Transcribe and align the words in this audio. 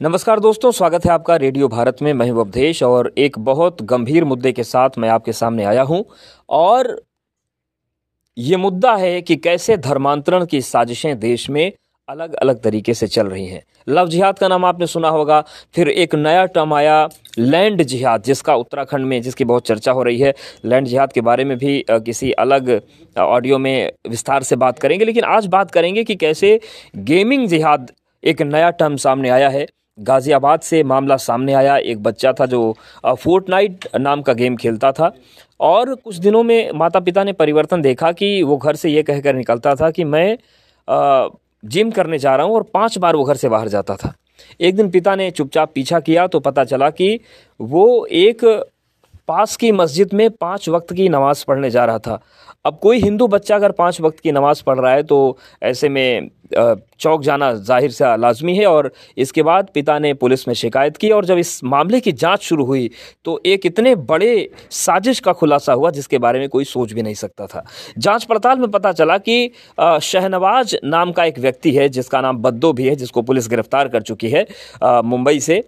नमस्कार 0.00 0.40
दोस्तों, 0.40 0.70
स्वागत 0.70 1.04
है 1.06 1.10
आपका 1.12 1.34
रेडियो 1.36 1.68
भारत 1.68 1.96
में। 2.02 2.12
मैं 2.12 2.30
अवधेश 2.30 2.82
और 2.82 3.12
एक 3.18 3.38
बहुत 3.38 3.82
गंभीर 3.82 4.24
मुद्दे 4.24 4.52
के 4.52 4.64
साथ 4.64 4.90
मैं 4.98 5.08
आपके 5.08 5.32
सामने 5.32 5.64
आया 5.64 5.82
हूँ। 5.82 6.04
और 6.48 7.02
ये 8.38 8.56
मुद्दा 8.56 8.94
है 8.96 9.20
कि 9.22 9.36
कैसे 9.36 9.76
धर्मांतरण 9.76 10.44
की 10.44 10.60
साजिशें 10.60 11.18
देश 11.20 11.48
में 11.50 11.72
अलग 12.08 12.34
अलग 12.34 12.62
तरीके 12.62 12.94
से 12.94 13.06
चल 13.06 13.26
रही 13.26 13.46
हैं। 13.46 13.62
लव 13.88 14.08
जिहाद 14.08 14.38
का 14.38 14.48
नाम 14.48 14.64
आपने 14.64 14.86
सुना 14.86 15.08
होगा। 15.08 15.40
फिर 15.74 15.88
एक 15.88 16.14
नया 16.14 16.44
टर्म 16.46 16.72
आया, 16.74 17.08
लैंड 17.38 17.82
जिहाद, 17.82 18.22
जिसका 18.22 18.54
उत्तराखंड 18.54 19.06
में, 19.06 19.20
जिसकी 19.22 19.44
बहुत 19.44 19.66
चर्चा 19.66 19.92
हो 19.92 20.02
रही 20.02 20.18
है। 20.18 20.32
लैंड 20.64 20.86
जिहाद 20.86 21.12
के 21.12 21.20
बारे 21.20 21.44
में 21.44 21.56
भी 21.58 21.84
किसी 21.90 22.30
अलग 22.32 22.80
ऑडियो 23.18 23.58
में 23.58 23.92
विस्तार 24.08 24.42
से 24.42 24.56
बात 24.56 24.78
करेंगे। 24.78 25.04
लेकिन 25.04 25.24
आज 25.24 25.46
बात 25.46 25.70
करेंगे 25.70 26.04
कि 26.04 26.16
कैसे 26.16 26.58
गेमिंग 26.96 27.46
जिहाद 27.48 27.90
एक 28.24 28.42
नया 28.42 28.70
टर्म 28.70 28.96
सामने 28.96 29.28
आया 29.28 29.48
है। 29.48 29.66
गाज़ियाबाद 30.00 30.60
से 30.60 30.82
मामला 30.84 31.16
सामने 31.18 31.54
आया। 31.54 31.76
एक 31.76 32.02
बच्चा 32.02 32.32
था 32.32 32.46
जो 32.46 32.74
फोर्टनाइट 33.06 33.86
नाम 33.96 34.22
का 34.22 34.32
गेम 34.32 34.56
खेलता 34.56 34.92
था। 34.92 35.12
और 35.60 35.94
कुछ 35.94 36.16
दिनों 36.16 36.42
में 36.42 36.70
माता 36.74 37.00
पिता 37.00 37.24
ने 37.24 37.32
परिवर्तन 37.34 37.82
देखा 37.82 38.12
कि 38.12 38.42
वो 38.42 38.56
घर 38.56 38.76
से 38.76 38.90
ये 38.90 39.02
कहकर 39.02 39.34
निकलता 39.34 39.74
था 39.74 39.90
कि 39.90 40.04
मैं 40.06 40.36
जिम 41.62 41.90
करने 41.90 42.18
जा 42.18 42.34
रहा 42.36 42.46
हूँ 42.46 42.54
और 42.54 42.62
पाँच 42.74 42.98
बार 42.98 43.16
वो 43.16 43.24
घर 43.24 43.36
से 43.36 43.48
बाहर 43.48 43.68
जाता 43.68 43.96
था। 43.96 44.12
एक 44.60 44.76
दिन 44.76 44.90
पिता 44.90 45.14
ने 45.16 45.30
चुपचाप 45.30 45.72
पीछा 45.74 46.00
किया 46.00 46.26
तो 46.26 46.40
पता 46.40 46.64
चला 46.64 46.90
कि 46.90 47.18
वो 47.60 48.06
एक 48.06 48.44
पास 49.30 49.56
की 49.56 49.70
मस्जिद 49.72 50.14
में 50.14 50.28
पाँच 50.30 50.68
वक्त 50.68 50.92
की 50.92 51.08
नमाज़ 51.08 51.44
पढ़ने 51.48 51.70
जा 51.70 51.84
रहा 51.84 51.98
था। 51.98 52.20
अब 52.64 52.78
कोई 52.82 53.00
हिंदू 53.00 53.26
बच्चा 53.28 53.56
अगर 53.56 53.72
पाँच 53.72 54.00
वक्त 54.00 54.18
की 54.20 54.32
नमाज़ 54.32 54.62
पढ़ 54.66 54.78
रहा 54.78 54.92
है 54.92 55.02
तो 55.02 55.38
ऐसे 55.62 55.88
में 55.88 56.30
चौक 56.52 57.22
जाना 57.22 57.52
ज़ाहिर 57.54 57.90
सा 57.90 58.14
लाजमी 58.16 58.56
है 58.56 58.66
और 58.66 58.90
इसके 59.16 59.42
बाद 59.42 59.68
पिता 59.74 59.98
ने 59.98 60.12
पुलिस 60.14 60.46
में 60.48 60.54
शिकायत 60.54 60.96
की 60.96 61.10
और 61.10 61.24
जब 61.24 61.38
इस 61.38 61.62
मामले 61.64 62.00
की 62.00 62.12
जाँच 62.14 62.42
शुरू 62.42 62.64
हुई 62.64 62.90
तो 63.24 63.40
एक 63.46 63.66
इतने 63.66 63.94
बड़े 64.08 64.50
साजिश 64.70 65.20
का 65.20 65.32
खुलासा 65.32 65.72
हुआ 65.72 65.90
जिसके 65.90 66.18
बारे 66.18 66.38
में 66.38 66.48
कोई 66.48 66.64
सोच 66.64 66.92
भी 66.92 67.02
नहीं 67.02 67.14
सकता 67.14 67.46
था। 67.46 67.64
जाँच 67.98 68.24
पड़ताल 68.24 68.58
में 68.58 68.70
पता 68.70 68.92
चला 68.92 69.18
कि 69.20 69.50
शहनवाज 70.02 70.76
नाम 70.84 71.12
का 71.12 71.24
एक 71.24 71.38
व्यक्ति 71.38 71.72
है, 71.72 71.88
जिसका 71.88 72.20
नाम 72.20 72.38
बद्दो 72.38 72.72
भी 72.72 72.88
है, 72.88 72.96
जिसको 72.96 73.22
पुलिस 73.22 73.48
गिरफ़्तार 73.48 73.88
कर 73.88 74.02
चुकी 74.02 74.30
है 74.30 74.46
मुंबई 74.82 75.40
से। 75.40 75.62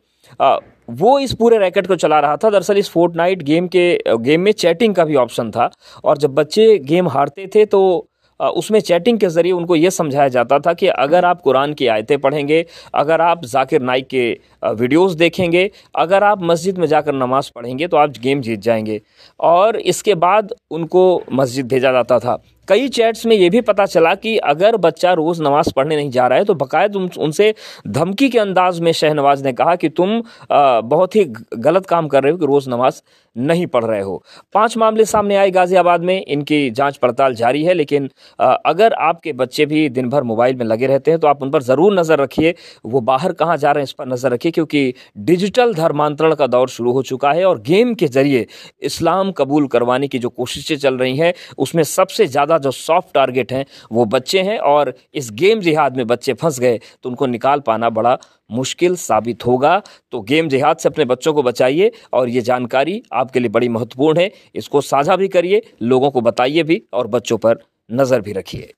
वो 0.89 1.19
इस 1.19 1.33
पूरे 1.35 1.59
रैकेट 1.59 1.87
को 1.87 1.97
चला 1.97 2.21
रहा 2.21 2.37
था। 2.37 2.51
दरअसल 2.51 2.79
इस 2.79 2.91
फोर्ट 2.91 3.17
नाइट 3.17 3.43
गेम 3.43 3.67
के 3.69 3.99
गेम 4.21 4.41
में 4.41 4.53
चैटिंग 4.53 4.95
का 4.95 5.05
भी 5.05 5.15
ऑप्शन 5.17 5.51
था। 5.51 5.71
और 6.05 6.19
जब 6.19 6.35
बच्चे 6.35 6.79
गेम 6.81 7.09
हारते 7.09 7.51
थे 7.55 7.65
तो 7.67 8.09
उसमें 8.41 8.79
चैटिंग 8.81 9.19
के 9.19 9.29
ज़रिए 9.29 9.53
उनको 9.53 9.77
ये 9.77 9.91
समझाया 9.91 10.29
जाता 10.29 10.59
था 10.59 10.73
कि 10.75 10.87
अगर 10.87 11.25
आप 11.25 11.41
कुरान 11.41 11.75
की 11.75 11.87
आयतें 11.87 12.19
पढ़ेंगे, 12.21 12.65
अगर 12.95 13.21
आप 13.21 13.45
जाकिर 13.45 13.83
नाइक 13.83 14.07
के 14.07 14.31
वीडियोस 14.65 15.13
देखेंगे, 15.15 15.71
अगर 15.97 16.25
आप 16.25 16.43
मस्जिद 16.43 16.79
में 16.79 16.87
जाकर 16.87 17.15
नमाज़ 17.15 17.51
पढ़ेंगे 17.55 17.87
तो 17.87 17.97
आप 17.97 18.19
गेम 18.23 18.41
जीत 18.41 18.61
जाएँगे। 18.61 19.01
और 19.41 19.77
इसके 19.77 20.15
बाद 20.17 20.55
उनको 20.71 21.23
मस्जिद 21.33 21.69
भेजा 21.69 21.93
जाता 21.93 22.19
था। 22.19 22.43
कई 22.69 22.89
चैट्स 22.89 23.25
में 23.27 23.35
ये 23.37 23.49
भी 23.51 23.61
पता 23.61 23.87
चला 23.87 24.15
कि 24.15 24.37
अगर 24.47 24.77
बच्चा 24.77 25.13
रोज़ 25.13 25.43
नमाज़ 25.43 25.73
पढ़ने 25.77 25.97
नहीं 25.97 26.11
जा 26.11 26.27
रहा 26.27 26.39
है 26.39 26.45
तो 26.45 26.55
बाकायद 26.55 26.97
उनसे 26.97 27.55
धमकी 27.89 28.29
के 28.29 28.39
अंदाज 28.39 28.81
में 28.81 28.93
शहनवाज 28.93 29.43
ने 29.45 29.53
कहा 29.53 29.75
कि 29.77 29.89
तुम 29.91 30.23
बहुत 30.51 31.17
ही 31.17 31.25
गलत 31.57 31.87
काम 31.87 32.09
कर 32.09 32.23
रहे 32.23 32.33
हो 32.33 32.39
कि 32.39 32.47
रोज़ 32.47 32.71
नमाज़ 32.71 33.03
नहीं 33.37 33.67
पढ़ 33.67 33.85
रहे 33.85 34.01
हो। 34.01 34.23
पाँच 34.55 34.77
मामले 34.77 35.05
सामने 35.07 35.37
आए 35.37 35.51
गाज़ियाबाद 35.51 36.03
में, 36.03 36.25
इनकी 36.25 36.71
जाँच 36.73 36.97
पड़ताल 36.97 37.35
जारी 37.35 37.63
है, 37.65 37.75
लेकिन 37.75 38.09
अगर 38.39 38.93
आपके 38.95 39.33
बच्चे 39.35 39.67
भी 39.67 39.89
दिन 39.91 40.09
भर 40.09 40.23
मोबाइल 40.25 40.57
में 40.57 40.65
लगे 40.67 40.87
रहते 40.87 41.11
हैं 41.11 41.21
तो 41.21 41.27
आप 41.29 41.43
उन 41.43 41.51
पर 41.51 41.63
ज़रूर 41.63 41.99
नज़र 41.99 42.21
रखिए। 42.21 42.55
वो 42.85 43.01
बाहर 43.03 43.33
कहाँ 43.35 43.57
जा 43.57 43.73
रहे 43.73 43.81
हैं, 43.81 43.85
इस 43.85 43.93
पर 43.93 44.09
नज़र 44.09 44.33
रखिए, 44.33 44.53
क्योंकि 44.53 44.95
डिजिटल 45.21 45.75
धर्मांतरण 45.75 46.35
का 46.35 46.47
दौर 46.49 46.69
शुरू 46.71 46.93
हो 46.93 47.03
चुका 47.05 47.33
है 47.33 47.45
और 47.45 47.61
गेम 47.63 47.95
के 47.95 48.07
ज़रिए 48.09 48.47
इस्लाम 48.83 49.33
कबूल 49.33 49.67
करवाने 49.69 50.09
की 50.09 50.19
जो 50.19 50.29
कोशिशें 50.31 50.77
चल 50.77 50.97
रही 50.97 51.17
हैं, 51.17 51.33
उसमें 51.59 51.83
सबसे 51.85 52.27
ज़्यादा 52.27 52.59
जो 52.59 52.71
सॉफ्ट 52.73 53.15
टारगेट 53.15 53.53
हैं, 53.53 53.65
वो 53.93 54.05
बच्चे 54.07 54.43
हैं 54.43 54.59
और 54.61 54.95
इस 55.15 55.31
गेम 55.35 55.61
जिहाद 55.61 55.97
में 55.97 56.07
बच्चे 56.07 56.33
फंस 56.35 56.61
गए 56.61 56.79
तो 57.03 57.09
उनको 57.09 57.27
निकाल 57.29 57.61
पाना 57.63 57.91
बड़ा 57.91 58.17
मुश्किल 58.51 58.97
साबित 58.97 59.45
होगा। 59.47 59.81
तो 60.13 60.21
गेम 60.23 60.49
जिहाद 60.49 60.77
से 60.77 60.89
अपने 60.89 61.05
बच्चों 61.07 61.33
को 61.35 61.43
बचाइए 61.43 61.91
और 62.13 62.29
ये 62.29 62.41
जानकारी 62.43 63.03
आपके 63.23 63.41
लिए 63.41 63.51
बड़ी 63.51 63.69
महत्वपूर्ण 63.71 64.21
है। 64.21 64.31
इसको 64.55 64.81
साझा 64.83 65.17
भी 65.17 65.29
करिए, 65.29 65.63
लोगों 65.83 66.11
को 66.11 66.21
बताइए 66.21 66.63
भी 66.63 66.83
और 66.93 67.07
बच्चों 67.09 67.39
पर 67.39 67.65
नज़र 67.91 68.21
भी 68.21 68.33
रखिए। 68.33 68.73